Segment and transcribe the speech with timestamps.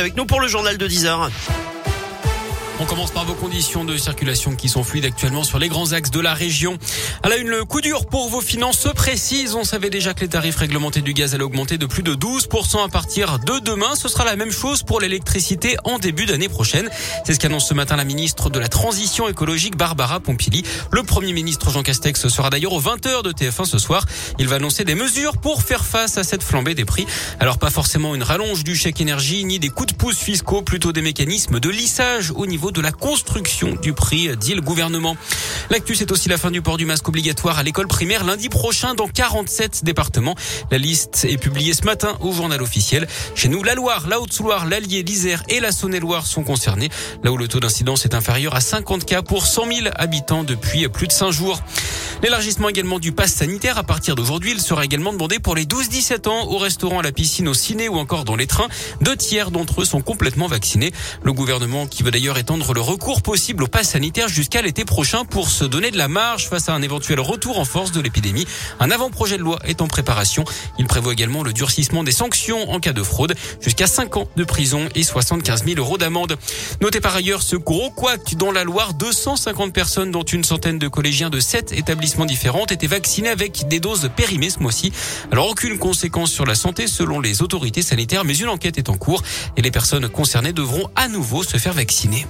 [0.00, 1.30] avec nous pour le journal de 10 heures.
[2.82, 6.10] On commence par vos conditions de circulation qui sont fluides actuellement sur les grands axes
[6.10, 6.78] de la région.
[7.22, 9.54] À la une, le coup dur pour vos finances se précise.
[9.54, 12.82] On savait déjà que les tarifs réglementés du gaz allaient augmenter de plus de 12%
[12.82, 13.94] à partir de demain.
[13.96, 16.88] Ce sera la même chose pour l'électricité en début d'année prochaine.
[17.26, 20.64] C'est ce qu'annonce ce matin la ministre de la Transition écologique, Barbara Pompili.
[20.90, 24.06] Le premier ministre Jean Castex sera d'ailleurs aux 20h de TF1 ce soir.
[24.38, 27.04] Il va annoncer des mesures pour faire face à cette flambée des prix.
[27.40, 30.92] Alors pas forcément une rallonge du chèque énergie ni des coups de pouce fiscaux, plutôt
[30.92, 35.16] des mécanismes de lissage au niveau de la construction du prix, dit le gouvernement.
[35.70, 38.94] L'actu, c'est aussi la fin du port du masque obligatoire à l'école primaire lundi prochain
[38.94, 40.34] dans 47 départements.
[40.70, 43.06] La liste est publiée ce matin au journal officiel.
[43.34, 46.88] Chez nous, la Loire, la Haute-Loire, l'Allier, l'Isère et la Saône-et-Loire sont concernés.
[47.22, 50.88] Là où le taux d'incidence est inférieur à 50 cas pour 100 000 habitants depuis
[50.88, 51.60] plus de 5 jours.
[52.22, 56.28] L'élargissement également du pass sanitaire à partir d'aujourd'hui, il sera également demandé pour les 12-17
[56.28, 58.68] ans au restaurant, à la piscine, au ciné ou encore dans les trains.
[59.00, 60.92] Deux tiers d'entre eux sont complètement vaccinés.
[61.22, 65.24] Le gouvernement qui veut d'ailleurs étendre le recours possible au pass sanitaire jusqu'à l'été prochain
[65.24, 68.46] pour se donner de la marge face à un éventuel retour en force de l'épidémie.
[68.80, 70.44] Un avant-projet de loi est en préparation.
[70.78, 74.44] Il prévoit également le durcissement des sanctions en cas de fraude, jusqu'à 5 ans de
[74.44, 76.36] prison et 75 000 euros d'amende.
[76.82, 78.92] Notez par ailleurs ce gros couac dans la Loire.
[78.92, 83.80] 250 personnes, dont une centaine de collégiens de 7 établissements différentes étaient vaccinés avec des
[83.80, 84.92] doses périmées ce mois-ci.
[85.30, 88.96] Alors aucune conséquence sur la santé selon les autorités sanitaires, mais une enquête est en
[88.96, 89.22] cours
[89.56, 92.26] et les personnes concernées devront à nouveau se faire vacciner.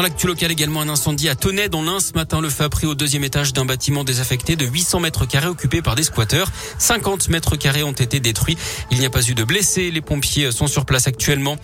[0.00, 2.40] Dans l'actu local également, un incendie à Tenay dans l'Ain ce matin.
[2.40, 5.82] Le feu a pris au deuxième étage d'un bâtiment désaffecté de 800 mètres carrés occupé
[5.82, 6.50] par des squatteurs.
[6.78, 8.56] 50 mètres carrés ont été détruits.
[8.90, 9.90] Il n'y a pas eu de blessés.
[9.90, 11.58] Les pompiers sont sur place actuellement.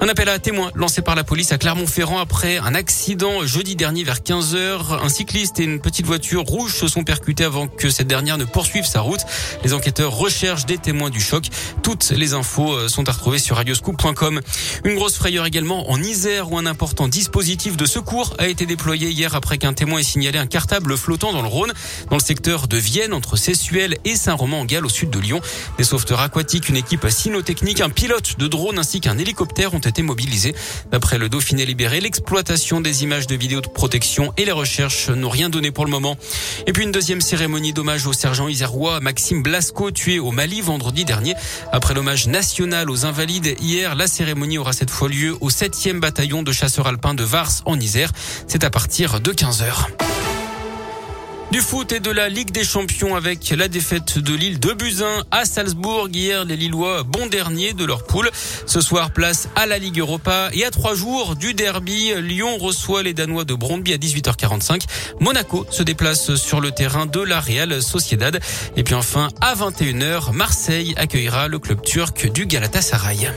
[0.00, 4.04] Un appel à témoins lancé par la police à Clermont-Ferrand après un accident jeudi dernier
[4.04, 5.02] vers 15 heures.
[5.02, 8.44] Un cycliste et une petite voiture rouge se sont percutés avant que cette dernière ne
[8.44, 9.22] poursuive sa route.
[9.64, 11.46] Les enquêteurs recherchent des témoins du choc.
[11.82, 14.40] Toutes les infos euh, sont à retrouver sur radioscoop.com.
[14.84, 19.08] Une grosse frayeur également en Isère où un important dispositif de secours a été déployé
[19.08, 21.72] hier après qu'un témoin ait signalé un cartable flottant dans le Rhône,
[22.10, 25.40] dans le secteur de Vienne, entre Sessuel et Saint-Romain-en-Galles, au sud de Lyon.
[25.78, 30.02] Des sauveteurs aquatiques, une équipe cynotechnique, un pilote de drone ainsi qu'un hélicoptère ont été
[30.02, 30.54] mobilisés.
[30.90, 35.30] D'après le Dauphiné libéré, l'exploitation des images de vidéo de protection et les recherches n'ont
[35.30, 36.18] rien donné pour le moment.
[36.66, 41.06] Et puis une deuxième cérémonie d'hommage au sergent isérois Maxime Blasco, tué au Mali vendredi
[41.06, 41.34] dernier.
[41.72, 46.42] Après l'hommage national aux invalides, hier, la cérémonie aura cette fois lieu au 7e bataillon
[46.42, 48.12] de chasseurs alpins de Vars en Isère.
[48.46, 49.86] C'est à partir de 15h.
[51.50, 55.24] Du foot et de la Ligue des Champions avec la défaite de Lille de Buzyn
[55.32, 56.08] à Salzbourg.
[56.08, 58.30] Hier, les Lillois, bon dernier de leur poule.
[58.66, 62.12] Ce soir, place à la Ligue Europa et à trois jours du derby.
[62.18, 64.84] Lyon reçoit les Danois de Brondby à 18h45.
[65.18, 68.38] Monaco se déplace sur le terrain de la Real Sociedad.
[68.76, 73.28] Et puis enfin, à 21h, Marseille accueillera le club turc du Galatasaray.